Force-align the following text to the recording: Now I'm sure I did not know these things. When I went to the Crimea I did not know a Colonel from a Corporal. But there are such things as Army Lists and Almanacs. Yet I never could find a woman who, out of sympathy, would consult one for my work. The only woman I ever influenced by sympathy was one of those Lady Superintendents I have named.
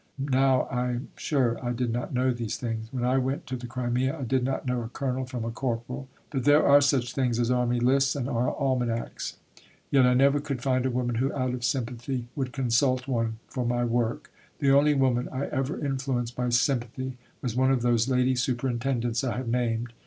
Now 0.33 0.65
I'm 0.69 1.09
sure 1.15 1.63
I 1.63 1.73
did 1.73 1.91
not 1.93 2.11
know 2.11 2.33
these 2.33 2.57
things. 2.57 2.87
When 2.91 3.03
I 3.05 3.19
went 3.19 3.45
to 3.45 3.55
the 3.55 3.67
Crimea 3.67 4.17
I 4.17 4.23
did 4.23 4.43
not 4.43 4.65
know 4.65 4.81
a 4.81 4.87
Colonel 4.89 5.25
from 5.27 5.45
a 5.45 5.51
Corporal. 5.51 6.07
But 6.31 6.43
there 6.45 6.65
are 6.65 6.81
such 6.81 7.13
things 7.13 7.37
as 7.39 7.51
Army 7.51 7.79
Lists 7.79 8.15
and 8.15 8.27
Almanacs. 8.27 9.37
Yet 9.91 10.07
I 10.07 10.15
never 10.15 10.39
could 10.39 10.63
find 10.63 10.87
a 10.87 10.89
woman 10.89 11.17
who, 11.17 11.31
out 11.33 11.53
of 11.53 11.63
sympathy, 11.63 12.25
would 12.35 12.51
consult 12.51 13.07
one 13.07 13.37
for 13.47 13.63
my 13.63 13.85
work. 13.85 14.31
The 14.57 14.71
only 14.71 14.95
woman 14.95 15.29
I 15.31 15.45
ever 15.49 15.77
influenced 15.85 16.35
by 16.35 16.49
sympathy 16.49 17.17
was 17.43 17.55
one 17.55 17.69
of 17.69 17.83
those 17.83 18.09
Lady 18.09 18.33
Superintendents 18.33 19.23
I 19.23 19.37
have 19.37 19.47
named. 19.49 19.93